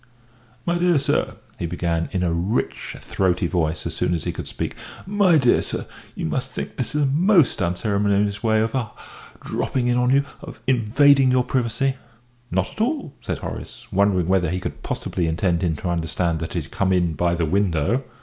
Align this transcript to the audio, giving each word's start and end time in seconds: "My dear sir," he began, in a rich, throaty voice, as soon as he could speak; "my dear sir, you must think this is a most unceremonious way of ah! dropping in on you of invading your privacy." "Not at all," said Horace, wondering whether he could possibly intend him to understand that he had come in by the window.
"My 0.65 0.79
dear 0.79 0.97
sir," 0.97 1.35
he 1.59 1.67
began, 1.67 2.09
in 2.11 2.23
a 2.23 2.33
rich, 2.33 2.95
throaty 3.01 3.45
voice, 3.45 3.85
as 3.85 3.93
soon 3.95 4.15
as 4.15 4.23
he 4.23 4.31
could 4.31 4.47
speak; 4.47 4.75
"my 5.05 5.37
dear 5.37 5.61
sir, 5.61 5.85
you 6.15 6.25
must 6.25 6.49
think 6.49 6.75
this 6.75 6.95
is 6.95 7.03
a 7.03 7.05
most 7.05 7.61
unceremonious 7.61 8.41
way 8.41 8.61
of 8.61 8.73
ah! 8.73 8.93
dropping 9.45 9.85
in 9.85 9.97
on 9.97 10.09
you 10.09 10.23
of 10.41 10.59
invading 10.65 11.29
your 11.29 11.43
privacy." 11.43 11.97
"Not 12.49 12.71
at 12.71 12.81
all," 12.81 13.13
said 13.21 13.37
Horace, 13.45 13.85
wondering 13.91 14.27
whether 14.27 14.49
he 14.49 14.59
could 14.59 14.81
possibly 14.81 15.27
intend 15.27 15.61
him 15.61 15.75
to 15.75 15.89
understand 15.89 16.39
that 16.39 16.53
he 16.53 16.61
had 16.63 16.71
come 16.71 16.91
in 16.91 17.13
by 17.13 17.35
the 17.35 17.45
window. 17.45 18.03